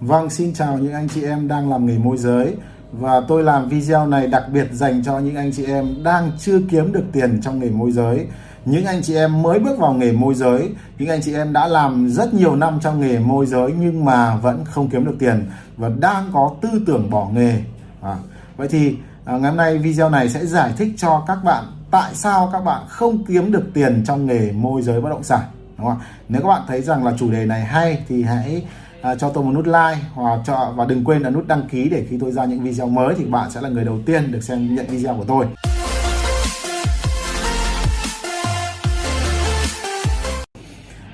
[0.00, 2.54] Vâng, xin chào những anh chị em đang làm nghề môi giới.
[2.92, 6.60] Và tôi làm video này đặc biệt dành cho những anh chị em đang chưa
[6.70, 8.26] kiếm được tiền trong nghề môi giới.
[8.64, 11.66] Những anh chị em mới bước vào nghề môi giới những anh chị em đã
[11.66, 15.46] làm rất nhiều năm trong nghề môi giới nhưng mà vẫn không kiếm được tiền
[15.76, 17.62] và đang có tư tưởng bỏ nghề.
[18.02, 18.16] À,
[18.56, 22.14] vậy thì à, ngày hôm nay video này sẽ giải thích cho các bạn tại
[22.14, 25.42] sao các bạn không kiếm được tiền trong nghề môi giới bất động sản
[25.78, 28.62] đúng không nếu các bạn thấy rằng là chủ đề này hay thì hãy
[29.06, 31.88] à, cho tôi một nút like hoặc cho và đừng quên là nút đăng ký
[31.88, 34.40] để khi tôi ra những video mới thì bạn sẽ là người đầu tiên được
[34.40, 35.46] xem nhận video của tôi.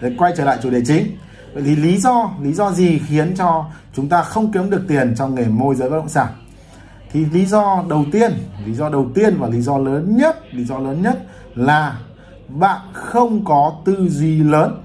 [0.00, 1.16] Để quay trở lại chủ đề chính.
[1.54, 3.64] Vậy thì lý do lý do gì khiến cho
[3.94, 6.28] chúng ta không kiếm được tiền trong nghề môi giới bất động sản?
[7.12, 8.32] Thì lý do đầu tiên
[8.66, 11.98] lý do đầu tiên và lý do lớn nhất lý do lớn nhất là
[12.48, 14.82] bạn không có tư duy lớn.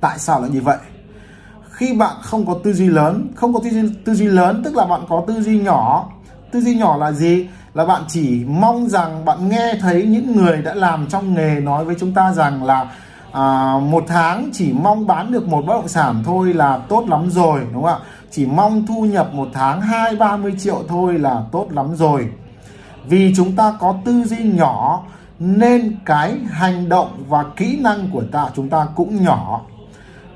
[0.00, 0.76] Tại sao lại như vậy?
[1.78, 4.76] Khi bạn không có tư duy lớn không có tư duy, tư duy lớn tức
[4.76, 6.08] là bạn có tư duy nhỏ.
[6.52, 7.46] Tư duy nhỏ là gì?
[7.74, 11.84] Là bạn chỉ mong rằng bạn nghe thấy những người đã làm trong nghề nói
[11.84, 12.90] với chúng ta rằng là
[13.32, 17.30] à, một tháng chỉ mong bán được một bất động sản thôi là tốt lắm
[17.30, 18.06] rồi đúng không ạ?
[18.30, 22.28] Chỉ mong thu nhập một tháng hai ba mươi triệu thôi là tốt lắm rồi.
[23.06, 25.02] Vì chúng ta có tư duy nhỏ
[25.38, 29.60] nên cái hành động và kỹ năng của ta chúng ta cũng nhỏ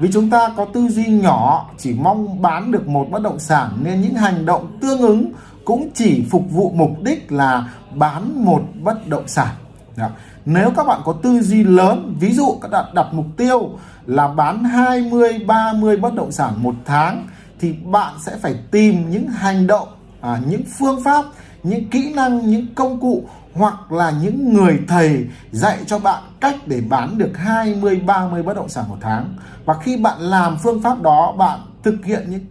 [0.02, 3.78] vì chúng ta có tư duy nhỏ chỉ mong bán được một bất động sản
[3.82, 5.32] nên những hành động tương ứng
[5.64, 9.54] cũng chỉ phục vụ mục đích là bán một bất động sản
[9.96, 10.08] Đó.
[10.44, 13.70] nếu các bạn có tư duy lớn ví dụ các bạn đặt mục tiêu
[14.06, 17.26] là bán 20 30 bất động sản một tháng
[17.60, 19.88] thì bạn sẽ phải tìm những hành động
[20.20, 21.24] à, những phương pháp
[21.62, 26.56] những kỹ năng những công cụ hoặc là những người thầy dạy cho bạn cách
[26.66, 29.34] để bán được 20 30 bất động sản một tháng.
[29.64, 32.44] Và khi bạn làm phương pháp đó, bạn thực hiện những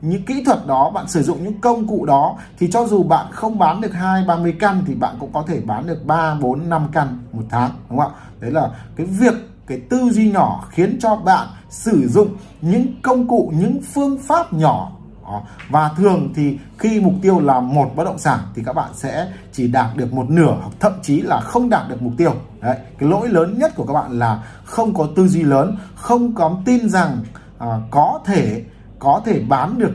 [0.00, 3.26] những kỹ thuật đó, bạn sử dụng những công cụ đó thì cho dù bạn
[3.30, 6.68] không bán được 2 30 căn thì bạn cũng có thể bán được 3 4
[6.68, 8.20] 5 căn một tháng, đúng không ạ?
[8.40, 9.34] Đấy là cái việc
[9.66, 12.28] cái tư duy nhỏ khiến cho bạn sử dụng
[12.60, 14.92] những công cụ, những phương pháp nhỏ
[15.28, 15.42] đó.
[15.68, 19.32] Và thường thì khi mục tiêu là một bất động sản thì các bạn sẽ
[19.52, 22.34] chỉ đạt được một nửa hoặc thậm chí là không đạt được mục tiêu.
[22.60, 26.34] Đấy, cái lỗi lớn nhất của các bạn là không có tư duy lớn, không
[26.34, 27.18] có tin rằng
[27.58, 28.64] à, có thể
[28.98, 29.92] có thể bán được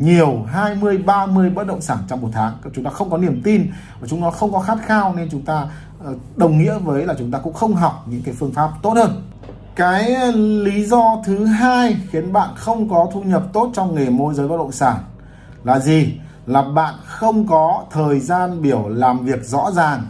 [0.00, 2.52] nhiều 20 30 bất động sản trong một tháng.
[2.74, 3.70] Chúng ta không có niềm tin
[4.00, 5.68] và chúng ta không có khát khao nên chúng ta
[6.04, 8.92] ờ, đồng nghĩa với là chúng ta cũng không học những cái phương pháp tốt
[8.96, 9.22] hơn
[9.76, 10.30] cái ờ,
[10.62, 14.48] lý do thứ hai khiến bạn không có thu nhập tốt trong nghề môi giới
[14.48, 14.96] bất động sản
[15.64, 16.14] là gì?
[16.46, 20.02] Là bạn không có thời gian biểu làm việc rõ ràng.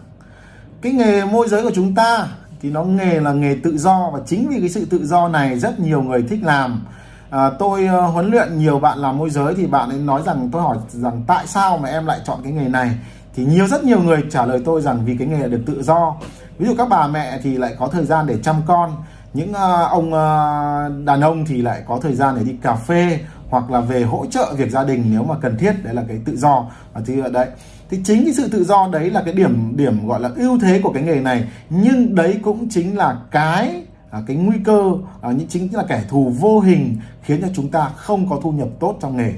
[0.83, 2.29] Cái nghề môi giới của chúng ta
[2.63, 5.59] thì nó nghề là nghề tự do và chính vì cái sự tự do này
[5.59, 6.87] rất nhiều người thích làm.
[7.31, 10.49] À, tôi uh, huấn luyện nhiều bạn làm môi giới thì bạn ấy nói rằng
[10.53, 12.91] tôi hỏi rằng tại sao mà em lại chọn cái nghề này?
[13.35, 16.17] Thì nhiều rất nhiều người trả lời tôi rằng vì cái nghề được tự do.
[16.59, 18.97] Ví dụ các bà mẹ thì lại có thời gian để chăm con
[19.37, 23.21] những ờ, ông ờ, đàn ông thì lại có thời gian để đi cà phê
[23.49, 25.73] hoặc là về hỗ trợ việc gia đình nếu mà cần thiết.
[25.85, 27.49] Đấy là cái tự do và thì ở đấy
[27.91, 30.81] thì chính cái sự tự do đấy là cái điểm điểm gọi là ưu thế
[30.83, 31.49] của cái nghề này.
[31.71, 34.93] Nhưng đấy cũng chính là cái à, cái nguy cơ
[35.23, 38.53] à, những chính là kẻ thù vô hình khiến cho chúng ta không có thu
[38.53, 39.33] nhập tốt trong nghề.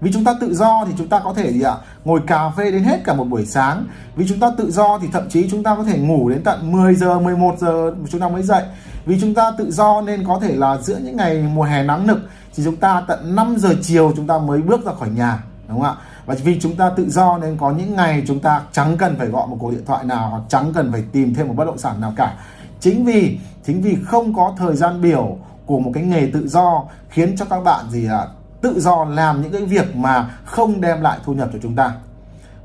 [0.00, 1.74] Vì chúng ta tự do thì chúng ta có thể gì ạ?
[2.04, 3.86] Ngồi cà phê đến hết cả một buổi sáng.
[4.16, 6.72] Vì chúng ta tự do thì thậm chí chúng ta có thể ngủ đến tận
[6.72, 8.62] 10 giờ 11 giờ chúng ta mới dậy
[9.06, 12.06] vì chúng ta tự do nên có thể là giữa những ngày mùa hè nắng
[12.06, 12.18] nực
[12.56, 15.80] thì chúng ta tận 5 giờ chiều chúng ta mới bước ra khỏi nhà, đúng
[15.80, 15.94] không ạ?
[16.26, 19.26] Và vì chúng ta tự do nên có những ngày chúng ta chẳng cần phải
[19.26, 21.78] gọi một cuộc điện thoại nào hoặc chẳng cần phải tìm thêm một bất động
[21.78, 22.34] sản nào cả.
[22.80, 26.84] Chính vì chính vì không có thời gian biểu của một cái nghề tự do
[27.08, 28.26] khiến cho các bạn gì ạ?
[28.60, 31.92] Tự do làm những cái việc mà không đem lại thu nhập cho chúng ta.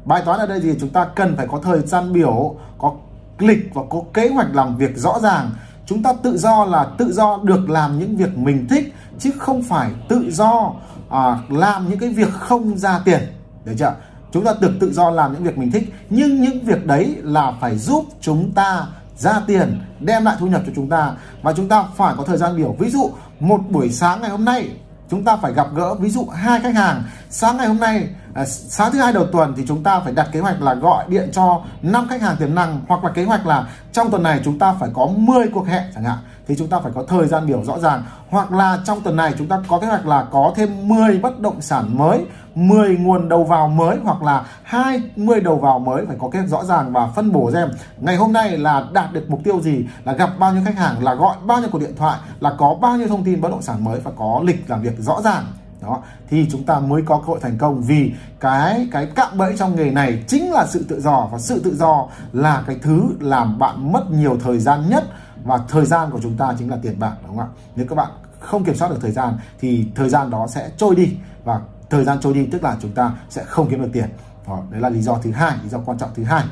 [0.06, 2.94] Bài toán ở đây gì chúng ta cần phải có thời gian biểu, có
[3.40, 5.52] lịch và có kế hoạch làm việc rõ ràng
[5.92, 9.64] chúng ta tự do là tự do được làm những việc mình thích chứ không
[9.64, 10.74] phải tự do
[11.10, 13.20] à, làm những cái việc không ra tiền.
[13.66, 13.96] Được chưa?
[14.32, 17.54] Chúng ta được tự do làm những việc mình thích nhưng những việc đấy là
[17.62, 18.88] phải giúp chúng ta
[19.18, 21.14] ra tiền đem lại thu nhập cho chúng ta.
[21.42, 22.76] Và chúng ta phải có thời gian biểu.
[22.80, 24.70] Ví dụ một buổi sáng ngày hôm nay
[25.10, 27.04] chúng ta phải gặp gỡ ví dụ hai khách hàng.
[27.30, 30.30] Sáng ngày hôm nay à, sáng thứ hai đầu tuần thì chúng ta phải đặt
[30.32, 33.46] kế hoạch là gọi điện cho năm khách hàng tiềm năng hoặc là kế hoạch
[33.46, 36.18] là trong tuần này chúng ta phải có 10 cuộc hẹn chẳng hạn.
[36.48, 38.04] Thì chúng ta phải có thời gian biểu rõ ràng.
[38.30, 41.40] Hoặc là trong tuần này chúng ta có kế hoạch là có thêm 10 bất
[41.40, 42.26] động sản mới
[42.56, 46.50] 10 nguồn đầu vào mới hoặc là 20 đầu vào mới phải có kế hoạch
[46.50, 49.86] rõ ràng và phân bổ xem ngày hôm nay là đạt được mục tiêu gì
[50.06, 52.76] là gặp bao nhiêu khách hàng là gọi bao nhiêu cuộc điện thoại là có
[52.82, 55.44] bao nhiêu thông tin bất động sản mới và có lịch làm việc rõ ràng
[55.82, 59.58] đó thì chúng ta mới có cơ hội thành công vì cái cái cạm bẫy
[59.58, 63.04] trong nghề này chính là sự tự do và sự tự do là cái thứ
[63.20, 65.04] làm bạn mất nhiều thời gian nhất
[65.44, 67.48] và thời gian của chúng ta chính là tiền bạc đúng không ạ?
[67.76, 70.96] Nếu các bạn không kiểm soát được thời gian thì thời gian đó sẽ trôi
[70.96, 74.10] đi và thời gian trôi đi tức là chúng ta sẽ không kiếm được tiền.
[74.48, 76.44] Đó, đấy là lý do thứ hai lý do quan trọng thứ hai.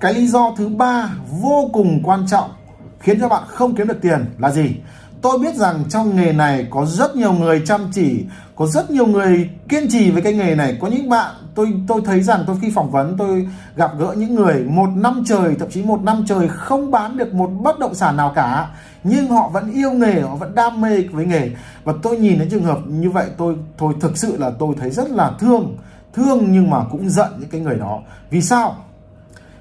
[0.00, 2.50] Cái lý do thứ ba vô cùng quan trọng
[3.00, 4.76] khiến cho bạn không kiếm được tiền là gì?
[5.22, 8.24] Tôi biết rằng trong nghề này có rất nhiều người chăm chỉ,
[8.56, 10.78] có rất nhiều người kiên trì với cái nghề này.
[10.80, 14.34] Có những bạn, tôi tôi thấy rằng tôi khi phỏng vấn, tôi gặp gỡ những
[14.34, 17.94] người một năm trời, thậm chí một năm trời không bán được một bất động
[17.94, 18.70] sản nào cả,
[19.04, 21.50] nhưng họ vẫn yêu nghề, họ vẫn đam mê với nghề.
[21.84, 24.90] Và tôi nhìn đến trường hợp như vậy, tôi tôi thực sự là tôi thấy
[24.90, 25.76] rất là thương
[26.12, 27.98] thương nhưng mà cũng giận những cái người đó.
[28.30, 28.76] Vì sao?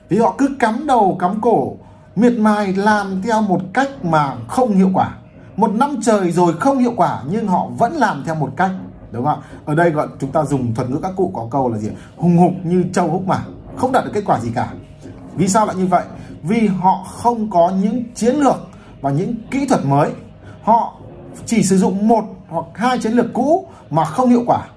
[0.09, 1.75] Vì họ cứ cắm đầu, cắm cổ,
[2.15, 5.18] miệt mài, làm theo một cách mà không hiệu quả
[5.59, 8.71] một năm trời rồi không hiệu quả, nhưng họ vẫn làm theo một cách,
[9.11, 9.47] đúng không ạ?
[9.65, 12.37] Ở đây gọi, chúng ta dùng thuật ngữ các cụ có câu là gì hùng
[12.37, 13.43] hục như trâu húc mà,
[13.75, 14.73] không đạt được kết quả gì cả.
[15.35, 16.03] Vì sao lại như vậy?
[16.43, 18.67] Vì họ không có những chiến lược
[19.01, 20.11] và những kỹ thuật mới.
[20.63, 20.93] Họ
[21.45, 24.67] chỉ sử dụng một hoặc hai chiến lược cũ mà không hiệu quả.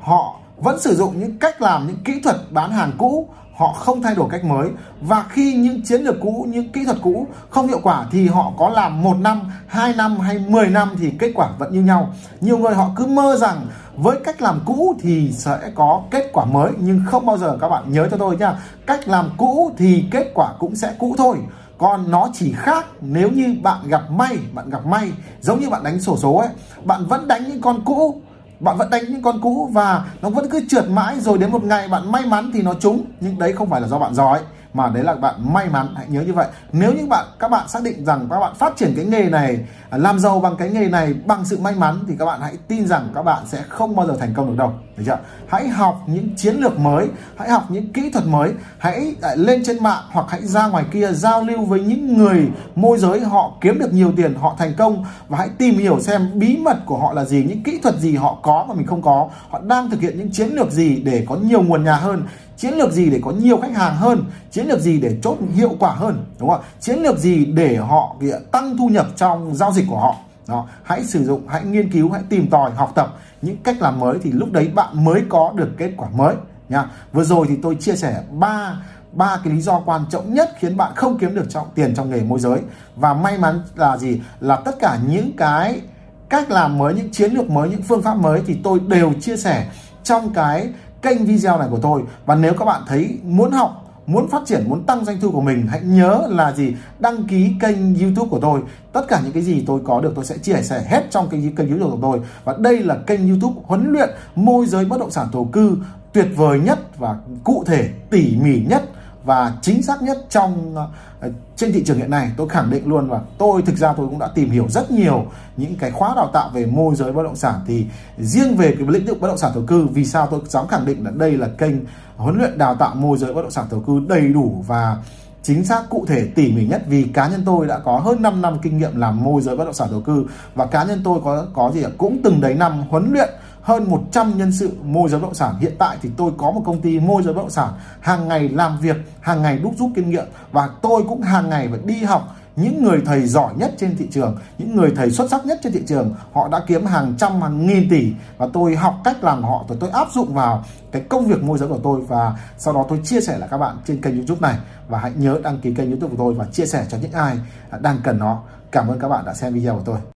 [0.00, 4.02] Họ vẫn sử dụng những cách làm, những kỹ thuật bán hàng cũ họ không
[4.02, 4.68] thay đổi cách mới.
[5.00, 8.52] Và khi những chiến lược cũ, những kỹ thuật cũ không hiệu quả thì họ
[8.58, 12.12] có làm một năm, hai năm hay 10 năm thì kết quả vẫn như nhau.
[12.40, 13.66] Nhiều người họ cứ mơ rằng
[13.96, 16.72] với cách làm cũ thì sẽ có kết quả mới.
[16.78, 20.30] Nhưng không bao giờ, các bạn nhớ cho tôi nha, cách làm cũ thì kết
[20.34, 21.38] quả cũng sẽ cũ thôi.
[21.78, 25.84] Còn nó chỉ khác nếu như bạn gặp may, bạn gặp may, giống như bạn
[25.84, 26.48] đánh sổ số ấy.
[26.84, 28.20] Bạn vẫn đánh những con cũ
[28.60, 31.64] bạn vẫn đánh những con cũ và nó vẫn cứ trượt mãi, rồi đến một
[31.64, 33.04] ngày bạn may mắn thì nó trúng.
[33.20, 34.40] Nhưng đấy không phải là do bạn giỏi
[34.76, 36.46] mà đấy là bạn may mắn, hãy nhớ như vậy.
[36.72, 39.58] Nếu như bạn, các bạn xác định rằng các bạn phát triển cái nghề này,
[39.90, 42.86] làm giàu bằng cái nghề này bằng sự may mắn, thì các bạn hãy tin
[42.86, 44.72] rằng các bạn sẽ không bao giờ thành công được đâu.
[44.96, 45.18] Được chưa?
[45.48, 48.52] Hãy học những chiến lược mới, hãy học những kỹ thuật mới.
[48.78, 52.48] Hãy à, lên trên mạng hoặc hãy ra ngoài kia giao lưu với những người
[52.74, 55.04] môi giới họ kiếm được nhiều tiền, họ thành công.
[55.28, 58.16] Và hãy tìm hiểu xem bí mật của họ là gì, những kỹ thuật gì
[58.16, 59.28] họ có mà mình không có.
[59.50, 62.22] Họ đang thực hiện những chiến lược gì để có nhiều nguồn nhà hơn,
[62.56, 65.36] chiến lược gì để có nhiều khách hàng hơn, chiến chiến lược gì để chốt
[65.54, 68.16] hiệu quả hơn, đúng không chiến lược gì để họ
[68.52, 70.16] tăng thu nhập trong giao dịch của họ?
[70.48, 74.00] Đó, hãy sử dụng, hãy nghiên cứu, hãy tìm tòi, học tập những cách làm
[74.00, 76.34] mới thì lúc đấy bạn mới có được kết quả mới,
[76.68, 76.84] nha.
[77.12, 78.82] Vừa rồi thì tôi chia sẻ ba
[79.12, 82.10] ba cái lý do quan trọng nhất khiến bạn không kiếm được trọng tiền trong
[82.10, 82.60] nghề môi giới.
[82.96, 84.20] Và may mắn là gì?
[84.40, 85.80] Là tất cả những cái
[86.28, 89.36] cách làm mới, những chiến lược mới, những phương pháp mới thì tôi đều chia
[89.36, 89.66] sẻ
[90.02, 90.68] trong cái
[91.02, 92.02] kênh video này của tôi.
[92.26, 95.40] Và nếu các bạn thấy muốn học muốn phát triển, muốn tăng doanh thu của
[95.40, 96.74] mình, hãy nhớ là gì?
[96.98, 98.60] Đăng ký kênh youtube của tôi.
[98.92, 101.56] Tất cả những cái gì tôi có được, tôi sẽ chia sẻ hết trong kênh
[101.56, 102.20] kênh youtube của tôi.
[102.44, 105.76] Và đây là kênh youtube huấn luyện môi giới bất động sản thổ cư
[106.12, 108.82] tuyệt vời nhất và cụ thể tỉ mỉ nhất
[109.26, 110.74] và chính xác nhất trong
[111.20, 114.06] ờ, trên thị trường hiện nay, tôi khẳng định luôn và tôi thực ra tôi
[114.08, 115.26] cũng đã tìm hiểu rất nhiều
[115.56, 117.54] những cái khóa đào tạo về môi giới bất động sản.
[117.66, 117.86] Thì
[118.18, 120.86] riêng về cái lĩnh vực bất động sản thổ cư, vì sao tôi dám khẳng
[120.86, 121.74] định là đây là kênh
[122.16, 124.96] huấn luyện đào tạo môi giới bất động sản thổ cư đầy đủ và
[125.42, 126.82] chính xác cụ thể tỉ mỉ nhất?
[126.88, 129.64] Vì cá nhân tôi đã có hơn 5 năm kinh nghiệm làm môi giới bất
[129.64, 132.84] động sản đầu cư và cá nhân tôi có có gì cũng từng đấy năm
[132.90, 133.28] huấn luyện
[133.66, 135.54] hơn 100 nhân sự môi giới bất động sản.
[135.60, 138.48] Hiện tại thì tôi có một công ty môi giới bất động sản, hàng ngày
[138.48, 142.04] làm việc, hàng ngày đúc rút kinh nghiệm và tôi cũng hàng ngày phải đi
[142.04, 142.36] học.
[142.56, 145.72] Những người thầy giỏi nhất trên thị trường, những người thầy xuất sắc nhất trên
[145.72, 149.42] thị trường, họ đã kiếm hàng trăm, hàng nghìn tỷ và tôi học cách làm
[149.42, 152.74] họ rồi tôi áp dụng vào cái công việc môi giới của tôi và sau
[152.74, 154.58] đó tôi chia sẻ lại các bạn trên kênh youtube này.
[154.88, 157.38] Và hãy nhớ đăng ký kênh youtube của tôi và chia sẻ cho những ai
[157.80, 158.42] đang cần nó.
[158.72, 159.98] Cảm ơn các bạn đã xem video của tôi.